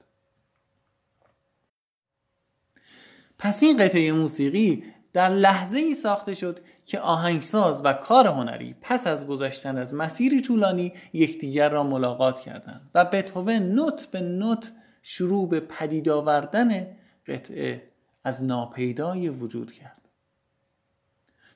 پس 3.39 3.63
این 3.63 3.77
قطعه 3.77 4.13
موسیقی 4.13 4.85
در 5.13 5.29
لحظه 5.29 5.79
ای 5.79 5.95
ساخته 5.95 6.35
شد 6.35 6.61
که 6.87 7.01
آهنگساز 7.01 7.81
و 7.85 7.93
کار 7.93 8.27
هنری 8.27 8.75
پس 8.81 9.07
از 9.07 9.27
گذشتن 9.27 9.77
از 9.77 9.95
مسیری 9.95 10.41
طولانی 10.43 10.93
یکدیگر 11.13 11.69
را 11.69 11.83
ملاقات 11.83 12.41
کردند 12.41 12.91
و 12.95 13.05
بتهوون 13.05 13.63
نوت 13.63 14.07
به 14.07 14.21
نوت 14.21 14.73
شروع 15.03 15.49
به 15.49 15.61
پدید 15.61 16.09
آوردن 16.09 16.87
قطعه 17.27 17.83
از 18.25 18.45
ناپیدای 18.45 19.29
وجود 19.29 19.73
کرد. 19.73 19.98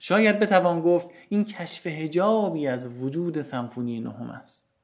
شاید 0.05 0.39
بتوان 0.39 0.81
گفت 0.81 1.09
این 1.29 1.45
کشف 1.45 1.87
هجابی 1.87 2.67
از 2.67 3.03
وجود 3.03 3.41
سمفونی 3.41 4.01
نهم 4.01 4.31
است. 4.31 4.75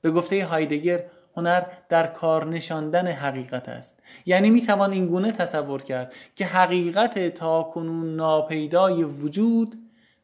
به 0.00 0.10
گفته 0.10 0.44
هایدگر 0.46 1.04
هنر 1.36 1.62
در 1.88 2.06
کار 2.06 2.46
نشاندن 2.46 3.06
حقیقت 3.06 3.68
است. 3.68 4.02
یعنی 4.26 4.50
می 4.50 4.62
توان 4.62 4.92
این 4.92 5.06
گونه 5.06 5.32
تصور 5.32 5.82
کرد 5.82 6.12
که 6.34 6.46
حقیقت 6.46 7.28
تا 7.28 7.62
کنون 7.62 8.16
ناپیدای 8.16 9.04
وجود 9.04 9.78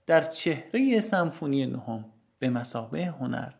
در 0.06 0.22
چهره 0.22 1.00
سمفونی 1.00 1.66
نهم 1.66 2.04
به 2.38 2.50
مسابه 2.50 3.04
هنر 3.04 3.52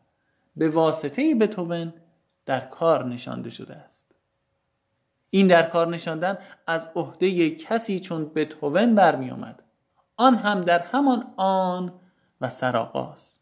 به 0.57 0.69
واسطه 0.69 1.35
بتوون 1.35 1.95
در 2.47 2.61
کار 2.61 3.05
نشانده 3.05 3.51
شده 3.51 3.75
است. 3.77 4.15
این 5.31 5.47
در 5.47 5.63
کار 5.63 5.89
نشاندن 5.89 6.39
از 6.67 6.89
عهده 6.97 7.51
کسی 7.51 8.01
چون 8.01 8.31
بتوون 8.35 8.95
برمی 8.95 9.31
آمد 9.31 9.63
آن 10.17 10.35
هم 10.35 10.61
در 10.61 10.79
همان 10.79 11.33
آن 11.37 11.93
و 12.41 12.49
سرآغاز 12.49 13.39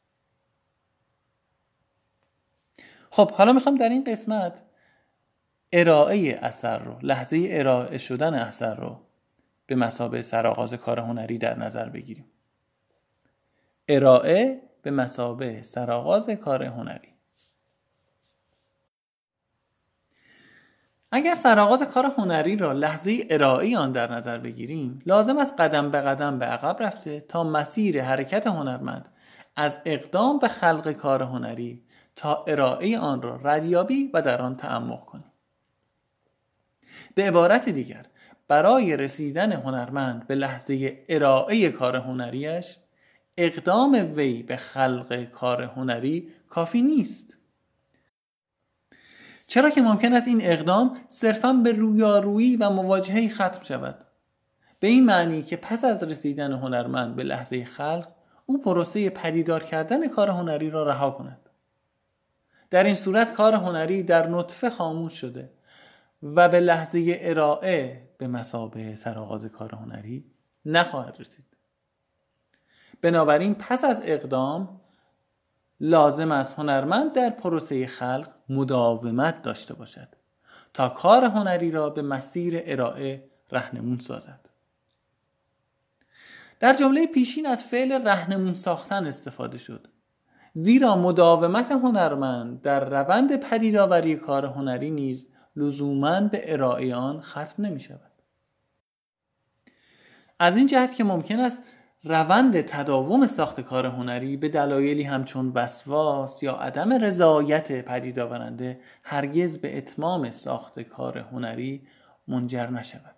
خب 3.11 3.31
حالا 3.31 3.53
می‌خوام 3.53 3.77
در 3.77 3.89
این 3.89 4.05
قسمت 4.05 4.63
ارائه 5.73 6.39
اثر 6.43 6.79
رو 6.79 6.99
لحظه 7.03 7.49
ارائه 7.51 7.99
شدن 7.99 8.35
اثر 8.35 8.75
رو 8.75 9.01
به 9.67 9.75
مسابه 9.75 10.23
سرآغاز 10.23 10.75
کار 10.75 11.01
هنری 11.01 11.39
در 11.39 11.59
نظر 11.59 11.89
بگیریم. 11.89 12.27
ارائه 13.89 14.63
به 14.83 14.91
مسابه 14.91 15.63
سرآغاز 15.63 16.31
کار 16.31 16.63
هنری. 16.63 17.14
اگر 21.17 21.35
سرآغاز 21.35 21.83
کار 21.83 22.13
هنری 22.19 22.57
را 22.57 22.73
لحظه 22.73 23.27
ارائه 23.31 23.79
آن 23.79 23.93
در 23.93 24.13
نظر 24.13 24.39
بگیریم 24.39 25.03
لازم 25.07 25.39
است 25.39 25.55
قدم 25.61 25.91
به 25.91 26.01
قدم 26.01 26.39
به 26.39 26.47
عقب 26.47 26.83
رفته 26.83 27.21
تا 27.21 27.45
مسیر 27.45 28.03
حرکت 28.03 28.47
هنرمند 28.47 29.09
از 29.57 29.79
اقدام 29.85 30.39
به 30.39 30.49
خلق 30.49 30.93
کار 30.93 31.23
هنری 31.23 31.83
تا 32.17 32.45
ارائه 32.49 32.99
آن 32.99 33.23
را 33.23 33.41
ردیابی 33.45 34.11
و 34.15 34.23
در 34.23 34.43
آن 34.43 34.57
تعمق 34.57 35.05
کنیم. 35.05 35.33
به 37.15 37.29
عبارت 37.29 37.69
دیگر 37.69 38.07
برای 38.49 38.97
رسیدن 38.97 39.53
هنرمند 39.53 40.27
به 40.27 40.35
لحظه 40.35 41.05
ارائه 41.09 41.71
کار 41.71 41.97
هنریش 41.97 42.77
اقدام 43.39 44.13
وی 44.17 44.43
به 44.43 44.57
خلق 44.57 45.25
کار 45.25 45.63
هنری 45.63 46.29
کافی 46.49 46.83
نیست. 46.83 47.44
چرا 49.47 49.71
که 49.71 49.83
ممکن 49.83 50.13
است 50.13 50.29
این 50.29 50.39
اقدام 50.43 50.97
صرفا 51.07 51.53
به 51.53 51.73
رویارویی 51.73 52.57
و 52.57 52.71
مواجهه 52.71 53.29
ختم 53.29 53.63
شود؟ 53.63 54.05
به 54.81 54.89
این 54.89 55.05
معنی 55.05 55.43
که 55.43 55.57
پس 55.57 55.85
از 55.85 56.03
رسیدن 56.03 56.53
هنرمند 56.53 57.17
به 57.17 57.23
لحظه 57.23 57.65
خلق 57.65 58.09
او 58.47 58.63
پروسه 58.63 59.11
پدیدار 59.11 59.63
کردن 59.63 60.09
کار 60.09 60.31
هنری 60.31 60.71
را 60.71 60.83
رها 60.89 61.11
کند. 61.11 61.41
در 62.71 62.85
این 62.85 62.95
صورت 62.95 63.33
کار 63.33 63.55
هنری 63.55 64.03
در 64.03 64.29
نطفه 64.29 64.71
خاموش 64.71 65.13
شده 65.13 65.51
و 66.23 66.49
به 66.49 66.61
لحظه 66.61 67.19
ارائه 67.21 68.09
به 68.19 68.29
مسابه 68.29 68.95
سرآغاز 68.95 69.45
کار 69.47 69.75
هنری 69.75 70.25
نخواهد 70.65 71.17
رسید. 71.21 71.45
بنابراین 73.01 73.55
پس 73.55 73.85
از 73.85 74.03
اقدام 74.05 74.81
لازم 75.81 76.33
است 76.33 76.55
هنرمند 76.59 77.13
در 77.13 77.31
پروسه 77.31 77.87
خلق 77.87 78.34
مداومت 78.49 79.43
داشته 79.43 79.75
باشد 79.75 80.09
تا 80.75 80.89
کار 80.89 81.25
هنری 81.25 81.71
را 81.71 81.91
به 81.91 82.03
مسیر 82.03 82.63
ارائه 82.65 83.25
رهنمون 83.53 83.99
سازد. 83.99 84.41
در 86.61 86.75
جمله 86.75 87.07
پیشین 87.07 87.47
از 87.47 87.65
فعل 87.65 87.93
رهنمون 87.93 88.55
ساختن 88.55 89.07
استفاده 89.07 89.59
شد. 89.59 89.89
زیرا 90.55 90.97
مداومت 90.97 91.73
هنرمند 91.73 92.63
در 92.63 93.03
روند 93.03 93.37
پدیدآوری 93.37 94.17
کار 94.17 94.47
هنری 94.47 94.91
نیز 94.91 95.29
لزوما 95.57 96.21
به 96.21 96.53
ارائه 96.53 96.95
آن 96.95 97.21
ختم 97.21 97.67
نمی 97.67 97.81
شود 97.81 98.11
از 100.39 100.57
این 100.57 100.67
جهت 100.67 100.95
که 100.95 101.05
ممکن 101.05 101.41
است 101.41 101.63
روند 102.07 102.61
تداوم 102.61 103.27
ساخت 103.27 103.61
کار 103.61 103.87
هنری 103.87 104.37
به 104.37 104.49
دلایلی 104.49 105.03
همچون 105.03 105.53
وسواس 105.55 106.43
یا 106.43 106.53
عدم 106.53 106.93
رضایت 106.93 107.85
پدید 107.85 108.19
آورنده 108.19 108.81
هرگز 109.05 109.59
به 109.61 109.79
اتمام 109.79 110.31
ساخت 110.31 110.81
کار 110.81 111.19
هنری 111.19 111.87
منجر 112.29 112.67
نشود. 112.67 113.15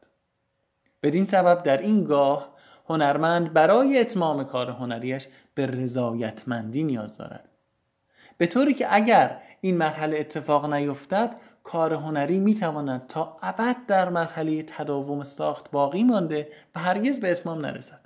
بدین 1.02 1.25
سبب 1.25 1.62
در 1.62 1.76
این 1.76 2.05
گاه 2.05 2.55
هنرمند 2.88 3.52
برای 3.52 4.00
اتمام 4.00 4.45
کار 4.45 4.71
هنریش 4.71 5.28
به 5.55 5.66
رضایتمندی 5.66 6.85
نیاز 6.85 7.19
دارد. 7.19 7.49
به 8.38 8.47
طوری 8.47 8.75
که 8.75 8.95
اگر 8.95 9.38
این 9.61 9.76
مرحله 9.76 10.19
اتفاق 10.19 10.73
نیفتد 10.73 11.40
کار 11.64 11.95
هنری 11.95 12.38
می‌تواند 12.38 13.07
تا 13.07 13.37
ابد 13.43 13.76
در 13.88 14.09
مرحله 14.09 14.62
تداوم 14.62 15.23
ساخت 15.23 15.71
باقی 15.71 16.05
مانده 16.05 16.49
و 16.75 16.81
هرگز 16.81 17.21
به 17.21 17.31
اتمام 17.31 17.66
نرسد. 17.66 18.06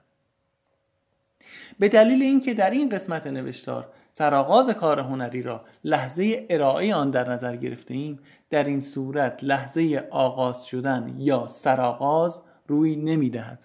به 1.81 1.89
دلیل 1.89 2.23
اینکه 2.23 2.55
در 2.55 2.71
این 2.71 2.89
قسمت 2.89 3.27
نوشتار 3.27 3.89
سرآغاز 4.13 4.71
کار 4.71 5.01
هنری 5.01 5.43
را 5.43 5.65
لحظه 5.85 6.47
ارائه 6.51 6.95
آن 6.95 7.11
در 7.11 7.31
نظر 7.31 7.57
گرفته 7.57 7.95
ایم 7.95 8.19
در 8.51 8.65
این 8.65 8.81
صورت 8.81 9.45
لحظه 9.45 10.09
آغاز 10.11 10.67
شدن 10.67 11.15
یا 11.19 11.47
سرآغاز 11.47 12.43
روی 12.69 12.97
نمی‌دهد. 12.97 13.65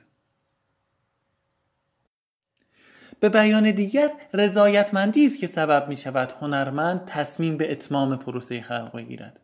به 3.19 3.29
بیان 3.29 3.71
دیگر 3.71 4.09
رضایتمندی 4.33 5.25
است 5.25 5.39
که 5.39 5.47
سبب 5.47 5.89
می 5.89 5.97
شود 5.97 6.33
هنرمند 6.41 7.05
تصمیم 7.05 7.57
به 7.57 7.71
اتمام 7.71 8.15
پروسه 8.15 8.61
خلق 8.61 8.95
بگیرد. 8.95 9.39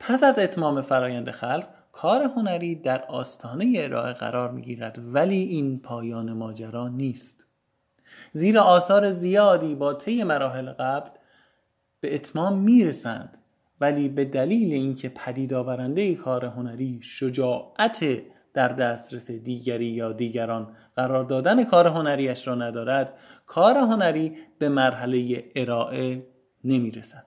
پس 0.00 0.24
از 0.24 0.38
اتمام 0.38 0.80
فرایند 0.80 1.30
خلق 1.30 1.68
کار 1.92 2.22
هنری 2.22 2.74
در 2.74 3.04
آستانه 3.04 3.72
ارائه 3.76 4.12
قرار 4.12 4.50
می 4.50 4.62
گیرد 4.62 4.98
ولی 5.14 5.42
این 5.42 5.78
پایان 5.80 6.32
ماجرا 6.32 6.88
نیست. 6.88 7.51
زیرا 8.32 8.62
آثار 8.62 9.10
زیادی 9.10 9.74
با 9.74 9.94
طی 9.94 10.24
مراحل 10.24 10.72
قبل 10.72 11.10
به 12.00 12.14
اتمام 12.14 12.58
می‌رسند 12.58 13.38
ولی 13.80 14.08
به 14.08 14.24
دلیل 14.24 14.72
اینکه 14.72 15.08
پدید 15.08 15.54
آورنده 15.54 16.14
کار 16.14 16.44
هنری 16.44 16.98
شجاعت 17.02 18.22
در 18.54 18.68
دسترس 18.68 19.30
دیگری 19.30 19.86
یا 19.86 20.12
دیگران 20.12 20.76
قرار 20.96 21.24
دادن 21.24 21.64
کار 21.64 21.86
هنریش 21.86 22.48
را 22.48 22.54
ندارد 22.54 23.18
کار 23.46 23.76
هنری 23.76 24.36
به 24.58 24.68
مرحله 24.68 25.44
ارائه 25.56 26.26
نمی 26.64 26.90
رسد 26.90 27.24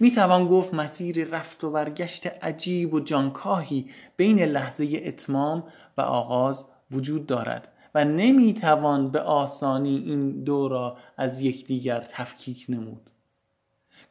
می 0.00 0.10
توان 0.10 0.48
گفت 0.48 0.74
مسیر 0.74 1.28
رفت 1.28 1.64
و 1.64 1.70
برگشت 1.70 2.26
عجیب 2.26 2.94
و 2.94 3.00
جانکاهی 3.00 3.90
بین 4.16 4.38
لحظه 4.38 5.00
اتمام 5.04 5.64
و 5.98 6.00
آغاز 6.00 6.66
وجود 6.90 7.26
دارد. 7.26 7.68
و 7.96 8.04
نمی 8.04 8.54
توان 8.54 9.10
به 9.10 9.20
آسانی 9.20 9.96
این 9.96 10.44
دو 10.44 10.68
را 10.68 10.96
از 11.16 11.42
یکدیگر 11.42 12.00
تفکیک 12.00 12.66
نمود. 12.68 13.10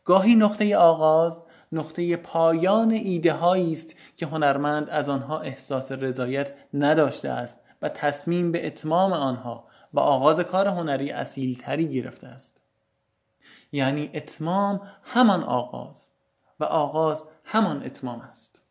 گاهی 0.03 0.35
نقطه 0.35 0.77
آغاز 0.77 1.43
نقطه 1.71 2.17
پایان 2.17 2.91
ایده 2.91 3.43
است 3.45 3.95
که 4.17 4.25
هنرمند 4.25 4.89
از 4.89 5.09
آنها 5.09 5.39
احساس 5.39 5.91
رضایت 5.91 6.53
نداشته 6.73 7.29
است 7.29 7.61
و 7.81 7.89
تصمیم 7.89 8.51
به 8.51 8.67
اتمام 8.67 9.13
آنها 9.13 9.67
و 9.93 9.99
آغاز 9.99 10.39
کار 10.39 10.67
هنری 10.67 11.11
اصیلتری 11.11 11.87
گرفته 11.87 12.27
است. 12.27 12.61
یعنی 13.71 14.11
اتمام 14.13 14.81
همان 15.03 15.43
آغاز 15.43 16.11
و 16.59 16.63
آغاز 16.63 17.23
همان 17.43 17.83
اتمام 17.83 18.21
است. 18.21 18.64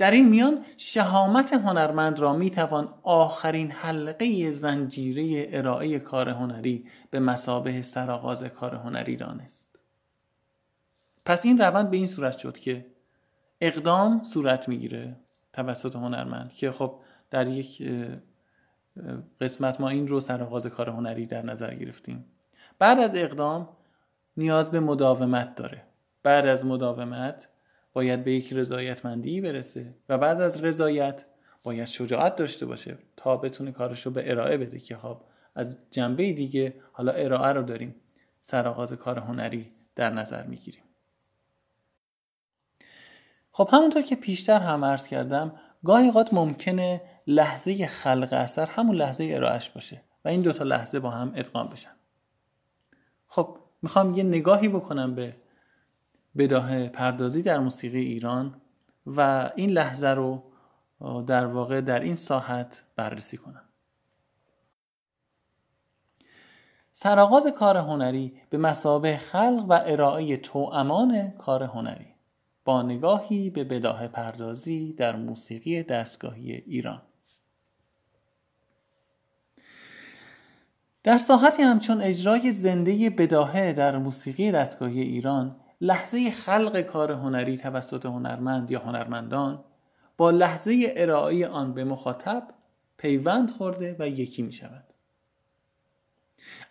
در 0.00 0.10
این 0.10 0.28
میان 0.28 0.64
شهامت 0.76 1.52
هنرمند 1.52 2.18
را 2.18 2.32
می 2.32 2.50
توان 2.50 2.94
آخرین 3.02 3.70
حلقه 3.70 4.50
زنجیره 4.50 5.48
ارائه 5.58 5.98
کار 5.98 6.28
هنری 6.28 6.86
به 7.10 7.20
مسابه 7.20 7.82
سرآغاز 7.82 8.44
کار 8.44 8.74
هنری 8.74 9.16
دانست. 9.16 9.78
پس 11.24 11.46
این 11.46 11.58
روند 11.58 11.90
به 11.90 11.96
این 11.96 12.06
صورت 12.06 12.38
شد 12.38 12.58
که 12.58 12.86
اقدام 13.60 14.24
صورت 14.24 14.68
می‌گیره 14.68 15.16
توسط 15.52 15.96
هنرمند 15.96 16.52
که 16.52 16.70
خب 16.70 16.94
در 17.30 17.46
یک 17.48 17.90
قسمت 19.40 19.80
ما 19.80 19.88
این 19.88 20.08
رو 20.08 20.20
سرآغاز 20.20 20.66
کار 20.66 20.90
هنری 20.90 21.26
در 21.26 21.42
نظر 21.42 21.74
گرفتیم. 21.74 22.24
بعد 22.78 22.98
از 22.98 23.16
اقدام 23.16 23.68
نیاز 24.36 24.70
به 24.70 24.80
مداومت 24.80 25.54
داره. 25.54 25.82
بعد 26.22 26.46
از 26.46 26.66
مداومت 26.66 27.48
باید 27.92 28.24
به 28.24 28.32
یک 28.32 28.52
رضایتمندی 28.52 29.40
برسه 29.40 29.94
و 30.08 30.18
بعد 30.18 30.40
از 30.40 30.64
رضایت 30.64 31.24
باید 31.62 31.86
شجاعت 31.86 32.36
داشته 32.36 32.66
باشه 32.66 32.98
تا 33.16 33.36
بتونه 33.36 33.72
کارش 33.72 34.06
رو 34.06 34.12
به 34.12 34.30
ارائه 34.30 34.56
بده 34.56 34.78
که 34.78 34.96
خب 34.96 35.20
از 35.54 35.76
جنبه 35.90 36.32
دیگه 36.32 36.74
حالا 36.92 37.12
ارائه 37.12 37.52
رو 37.52 37.62
داریم. 37.62 37.94
سرآغاز 38.40 38.92
کار 38.92 39.18
هنری 39.18 39.70
در 39.94 40.10
نظر 40.10 40.46
می‌گیریم. 40.46 40.82
خب 43.52 43.68
همونطور 43.72 44.02
که 44.02 44.16
پیشتر 44.16 44.58
هم 44.58 44.84
عرض 44.84 45.08
کردم 45.08 45.52
گاهی 45.84 46.06
اوقات 46.06 46.34
ممکنه 46.34 47.00
لحظه 47.26 47.86
خلق 47.86 48.28
اثر 48.32 48.66
همون 48.66 48.96
لحظه 48.96 49.30
ارائهش 49.34 49.68
باشه 49.68 50.00
و 50.24 50.28
این 50.28 50.42
دوتا 50.42 50.64
لحظه 50.64 51.00
با 51.00 51.10
هم 51.10 51.32
ادغام 51.36 51.68
بشن. 51.68 51.90
خب 53.26 53.58
می‌خوام 53.82 54.14
یه 54.14 54.24
نگاهی 54.24 54.68
بکنم 54.68 55.14
به 55.14 55.36
بداه 56.38 56.88
پردازی 56.88 57.42
در 57.42 57.58
موسیقی 57.58 58.00
ایران 58.00 58.60
و 59.06 59.50
این 59.56 59.70
لحظه 59.70 60.08
رو 60.08 60.42
در 61.26 61.46
واقع 61.46 61.80
در 61.80 62.00
این 62.00 62.16
ساحت 62.16 62.84
بررسی 62.96 63.36
کنم. 63.36 63.62
سرآغاز 66.92 67.46
کار 67.46 67.76
هنری 67.76 68.32
به 68.50 68.58
مسابه 68.58 69.16
خلق 69.16 69.66
و 69.68 69.82
ارائه 69.86 70.36
توامان 70.36 71.30
کار 71.30 71.62
هنری 71.62 72.06
با 72.64 72.82
نگاهی 72.82 73.50
به 73.50 73.64
بداه 73.64 74.08
پردازی 74.08 74.92
در 74.92 75.16
موسیقی 75.16 75.82
دستگاهی 75.82 76.52
ایران. 76.52 77.02
در 81.02 81.18
ساحتی 81.18 81.62
همچون 81.62 82.02
اجرای 82.02 82.52
زنده 82.52 83.10
بداهه 83.10 83.72
در 83.72 83.98
موسیقی 83.98 84.52
دستگاهی 84.52 85.00
ایران 85.00 85.56
لحظه 85.80 86.30
خلق 86.30 86.80
کار 86.80 87.12
هنری 87.12 87.56
توسط 87.56 88.06
هنرمند 88.06 88.70
یا 88.70 88.78
هنرمندان 88.78 89.64
با 90.16 90.30
لحظه 90.30 90.92
ارائه 90.96 91.46
آن 91.46 91.74
به 91.74 91.84
مخاطب 91.84 92.48
پیوند 92.96 93.50
خورده 93.50 93.96
و 93.98 94.08
یکی 94.08 94.42
می 94.42 94.52
شود. 94.52 94.84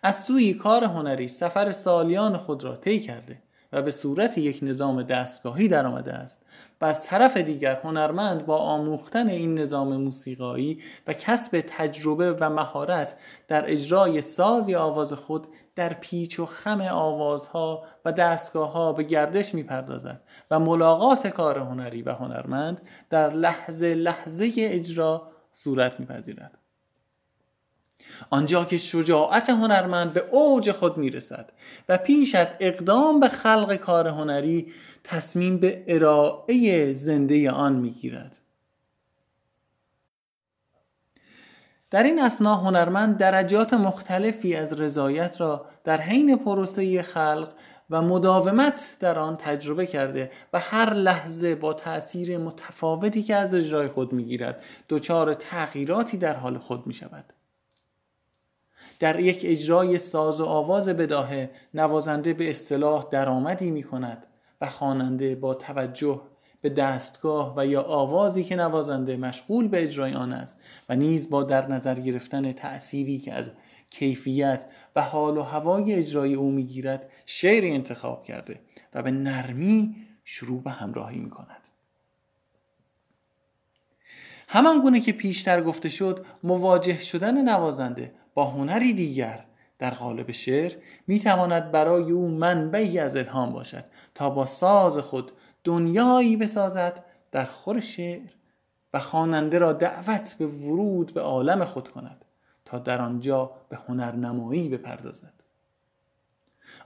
از 0.02 0.24
سوی 0.24 0.54
کار 0.54 0.84
هنری 0.84 1.28
سفر 1.28 1.70
سالیان 1.70 2.36
خود 2.36 2.64
را 2.64 2.76
طی 2.76 3.00
کرده 3.00 3.42
و 3.72 3.82
به 3.82 3.90
صورت 3.90 4.38
یک 4.38 4.58
نظام 4.62 5.02
دستگاهی 5.02 5.68
در 5.68 5.86
آمده 5.86 6.12
است 6.12 6.46
و 6.80 6.84
از 6.84 7.06
طرف 7.06 7.36
دیگر 7.36 7.74
هنرمند 7.74 8.46
با 8.46 8.56
آموختن 8.56 9.28
این 9.28 9.58
نظام 9.58 9.96
موسیقایی 9.96 10.82
و 11.06 11.12
کسب 11.12 11.64
تجربه 11.68 12.32
و 12.32 12.50
مهارت 12.50 13.16
در 13.48 13.72
اجرای 13.72 14.20
ساز 14.20 14.68
یا 14.68 14.82
آواز 14.82 15.12
خود 15.12 15.46
در 15.74 15.92
پیچ 15.92 16.40
و 16.40 16.46
خم 16.46 16.80
آوازها 16.80 17.84
و 18.04 18.12
دستگاه 18.12 18.96
به 18.96 19.02
گردش 19.02 19.54
می 19.54 19.62
پردازد 19.62 20.22
و 20.50 20.58
ملاقات 20.58 21.26
کار 21.26 21.58
هنری 21.58 22.02
و 22.02 22.12
هنرمند 22.12 22.80
در 23.10 23.30
لحظه 23.30 23.94
لحظه 23.94 24.52
اجرا 24.56 25.30
صورت 25.52 26.00
میپذیرد. 26.00 26.59
آنجا 28.30 28.64
که 28.64 28.78
شجاعت 28.78 29.50
هنرمند 29.50 30.12
به 30.12 30.24
اوج 30.30 30.72
خود 30.72 30.96
می‌رسد 30.96 31.52
و 31.88 31.98
پیش 31.98 32.34
از 32.34 32.54
اقدام 32.60 33.20
به 33.20 33.28
خلق 33.28 33.76
کار 33.76 34.08
هنری 34.08 34.72
تصمیم 35.04 35.58
به 35.58 35.84
ارائه 35.88 36.92
زنده 36.92 37.50
آن 37.50 37.72
می‌گیرد 37.72 38.36
در 41.90 42.02
این 42.02 42.22
اسنا 42.22 42.54
هنرمند 42.54 43.16
درجات 43.16 43.74
مختلفی 43.74 44.54
از 44.54 44.72
رضایت 44.72 45.40
را 45.40 45.66
در 45.84 46.00
حین 46.00 46.38
پروسه 46.38 47.02
خلق 47.02 47.52
و 47.90 48.02
مداومت 48.02 48.96
در 49.00 49.18
آن 49.18 49.36
تجربه 49.36 49.86
کرده 49.86 50.30
و 50.52 50.58
هر 50.58 50.94
لحظه 50.94 51.54
با 51.54 51.72
تأثیر 51.72 52.38
متفاوتی 52.38 53.22
که 53.22 53.36
از 53.36 53.54
اجرای 53.54 53.88
خود 53.88 54.12
می‌گیرد 54.12 54.62
دچار 54.88 55.34
تغییراتی 55.34 56.16
در 56.16 56.34
حال 56.34 56.58
خود 56.58 56.86
می 56.86 56.94
شود. 56.94 57.24
در 59.00 59.20
یک 59.20 59.40
اجرای 59.44 59.98
ساز 59.98 60.40
و 60.40 60.44
آواز 60.44 60.88
بداهه 60.88 61.50
نوازنده 61.74 62.32
به 62.32 62.50
اصطلاح 62.50 63.06
درآمدی 63.10 63.70
می 63.70 63.82
کند 63.82 64.26
و 64.60 64.66
خواننده 64.66 65.34
با 65.34 65.54
توجه 65.54 66.20
به 66.60 66.70
دستگاه 66.70 67.54
و 67.56 67.66
یا 67.66 67.82
آوازی 67.82 68.44
که 68.44 68.56
نوازنده 68.56 69.16
مشغول 69.16 69.68
به 69.68 69.82
اجرای 69.82 70.14
آن 70.14 70.32
است 70.32 70.60
و 70.88 70.96
نیز 70.96 71.30
با 71.30 71.42
در 71.42 71.66
نظر 71.66 72.00
گرفتن 72.00 72.52
تأثیری 72.52 73.18
که 73.18 73.32
از 73.32 73.52
کیفیت 73.90 74.66
و 74.96 75.02
حال 75.02 75.38
و 75.38 75.42
هوای 75.42 75.94
اجرای 75.94 76.34
او 76.34 76.50
می‌گیرد 76.50 77.10
شعری 77.26 77.70
انتخاب 77.70 78.24
کرده 78.24 78.60
و 78.94 79.02
به 79.02 79.10
نرمی 79.10 79.96
شروع 80.24 80.62
به 80.62 80.70
همراهی 80.70 81.18
می 81.18 81.30
کند. 81.30 81.60
همان 84.48 84.80
گونه 84.80 85.00
که 85.00 85.12
پیشتر 85.12 85.62
گفته 85.62 85.88
شد 85.88 86.26
مواجه 86.42 86.98
شدن 86.98 87.48
نوازنده 87.48 88.12
با 88.34 88.44
هنری 88.44 88.92
دیگر 88.92 89.44
در 89.78 89.90
قالب 89.90 90.30
شعر 90.30 90.72
می 91.06 91.20
تواند 91.20 91.72
برای 91.72 92.12
او 92.12 92.28
منبعی 92.28 92.98
از 92.98 93.16
الهام 93.16 93.52
باشد 93.52 93.84
تا 94.14 94.30
با 94.30 94.44
ساز 94.44 94.98
خود 94.98 95.32
دنیایی 95.64 96.36
بسازد 96.36 97.04
در 97.32 97.44
خور 97.44 97.80
شعر 97.80 98.30
و 98.94 98.98
خواننده 98.98 99.58
را 99.58 99.72
دعوت 99.72 100.36
به 100.38 100.46
ورود 100.46 101.14
به 101.14 101.20
عالم 101.20 101.64
خود 101.64 101.88
کند 101.88 102.24
تا 102.64 102.78
در 102.78 103.02
آنجا 103.02 103.50
به 103.68 103.78
هنرنمایی 103.88 104.68
بپردازد 104.68 105.32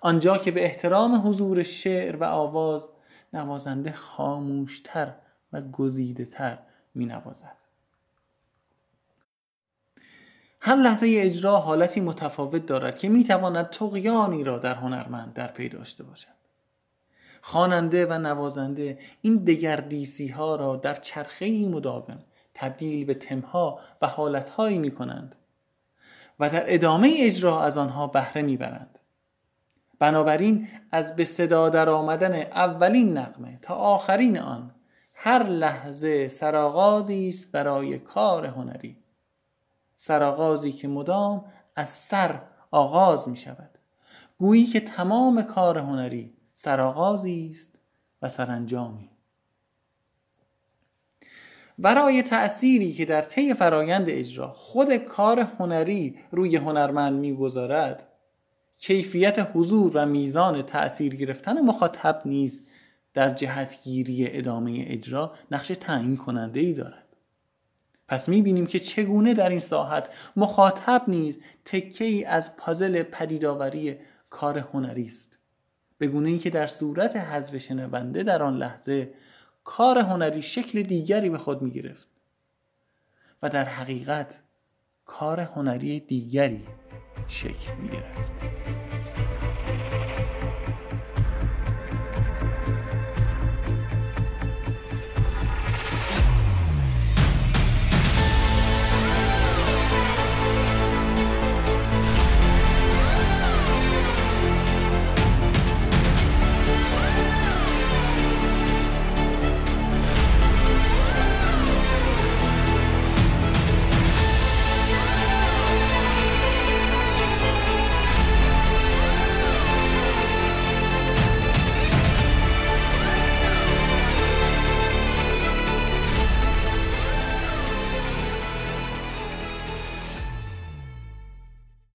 آنجا 0.00 0.38
که 0.38 0.50
به 0.50 0.64
احترام 0.64 1.28
حضور 1.28 1.62
شعر 1.62 2.16
و 2.16 2.24
آواز 2.24 2.90
نوازنده 3.32 3.92
خاموشتر 3.92 5.14
و 5.52 5.60
گزیده 5.60 6.24
تر 6.24 6.58
می 6.94 7.06
نوازد. 7.06 7.63
هر 10.66 10.76
لحظه 10.76 11.14
اجرا 11.20 11.58
حالتی 11.58 12.00
متفاوت 12.00 12.66
دارد 12.66 12.98
که 12.98 13.08
می 13.08 13.24
تواند 13.24 13.70
تقیانی 13.70 14.44
را 14.44 14.58
در 14.58 14.74
هنرمند 14.74 15.32
در 15.32 15.46
پی 15.46 15.68
داشته 15.68 16.04
باشد. 16.04 16.28
خواننده 17.40 18.06
و 18.06 18.12
نوازنده 18.12 18.98
این 19.20 19.36
دگردیسی 19.36 20.28
ها 20.28 20.56
را 20.56 20.76
در 20.76 20.94
چرخه 20.94 21.68
مداوم 21.68 22.18
تبدیل 22.54 23.04
به 23.04 23.14
تمها 23.14 23.80
و 24.02 24.06
حالتهایی 24.06 24.78
می 24.78 24.90
کنند 24.90 25.34
و 26.40 26.50
در 26.50 26.74
ادامه 26.74 27.14
اجرا 27.18 27.62
از 27.62 27.78
آنها 27.78 28.06
بهره 28.06 28.42
می‌برند. 28.42 28.98
بنابراین 29.98 30.68
از 30.92 31.16
به 31.16 31.24
صدا 31.24 31.68
در 31.68 31.88
آمدن 31.88 32.34
اولین 32.34 33.18
نقمه 33.18 33.58
تا 33.62 33.74
آخرین 33.74 34.38
آن 34.38 34.70
هر 35.14 35.42
لحظه 35.42 36.28
سرآغازی 36.28 37.28
است 37.28 37.52
برای 37.52 37.98
کار 37.98 38.46
هنری 38.46 39.03
سرآغازی 39.96 40.72
که 40.72 40.88
مدام 40.88 41.44
از 41.76 41.88
سر 41.88 42.40
آغاز 42.70 43.28
می 43.28 43.36
شود. 43.36 43.70
گویی 44.38 44.66
که 44.66 44.80
تمام 44.80 45.42
کار 45.42 45.78
هنری 45.78 46.32
سرآغازی 46.52 47.50
است 47.50 47.78
و 48.22 48.28
سرانجامی. 48.28 49.10
ورای 51.78 52.22
تأثیری 52.22 52.92
که 52.92 53.04
در 53.04 53.22
طی 53.22 53.54
فرایند 53.54 54.06
اجرا 54.08 54.52
خود 54.52 54.96
کار 54.96 55.40
هنری 55.40 56.18
روی 56.30 56.56
هنرمند 56.56 57.20
می‌گذارد 57.20 58.08
کیفیت 58.78 59.50
حضور 59.54 59.92
و 59.94 60.06
میزان 60.06 60.62
تأثیر 60.62 61.16
گرفتن 61.16 61.60
مخاطب 61.60 62.22
نیز 62.24 62.66
در 63.14 63.30
جهتگیری 63.30 64.38
ادامه 64.38 64.84
اجرا 64.86 65.34
نقش 65.50 65.68
تعیین 65.68 66.16
کننده 66.16 66.60
ای 66.60 66.72
دارد. 66.72 67.03
پس 68.08 68.28
می‌بینیم 68.28 68.66
که 68.66 68.78
چگونه 68.78 69.34
در 69.34 69.48
این 69.48 69.60
ساحت 69.60 70.08
مخاطب 70.36 71.04
نیز 71.08 71.40
تکه 71.64 72.04
ای 72.04 72.24
از 72.24 72.56
پازل 72.56 73.02
پدیدآوری 73.02 73.96
کار 74.30 74.58
هنری 74.58 75.04
است. 75.04 75.38
به 75.98 76.06
گونه 76.06 76.28
ای 76.28 76.38
که 76.38 76.50
در 76.50 76.66
صورت 76.66 77.16
حذف 77.16 77.58
شنونده 77.58 78.22
در 78.22 78.42
آن 78.42 78.56
لحظه 78.56 79.14
کار 79.64 79.98
هنری 79.98 80.42
شکل 80.42 80.82
دیگری 80.82 81.30
به 81.30 81.38
خود 81.38 81.62
می 81.62 81.94
و 83.42 83.48
در 83.48 83.64
حقیقت 83.64 84.40
کار 85.04 85.40
هنری 85.40 86.00
دیگری 86.00 86.64
شکل 87.26 87.74
می 87.74 87.88
گرفت 87.88 88.32